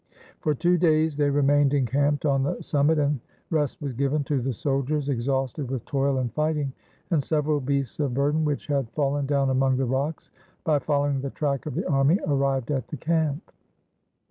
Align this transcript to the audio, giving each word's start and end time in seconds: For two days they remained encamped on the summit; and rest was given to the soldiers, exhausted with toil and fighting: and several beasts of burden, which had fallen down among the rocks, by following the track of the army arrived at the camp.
For 0.39 0.55
two 0.55 0.79
days 0.79 1.15
they 1.15 1.29
remained 1.29 1.75
encamped 1.75 2.25
on 2.25 2.41
the 2.41 2.59
summit; 2.63 2.97
and 2.97 3.19
rest 3.51 3.79
was 3.83 3.93
given 3.93 4.23
to 4.23 4.41
the 4.41 4.51
soldiers, 4.51 5.09
exhausted 5.09 5.69
with 5.69 5.85
toil 5.85 6.17
and 6.17 6.33
fighting: 6.33 6.73
and 7.11 7.21
several 7.23 7.59
beasts 7.59 7.99
of 7.99 8.15
burden, 8.15 8.43
which 8.43 8.65
had 8.65 8.89
fallen 8.93 9.27
down 9.27 9.51
among 9.51 9.77
the 9.77 9.85
rocks, 9.85 10.31
by 10.63 10.79
following 10.79 11.21
the 11.21 11.29
track 11.29 11.67
of 11.67 11.75
the 11.75 11.87
army 11.87 12.19
arrived 12.25 12.71
at 12.71 12.87
the 12.87 12.97
camp. 12.97 13.51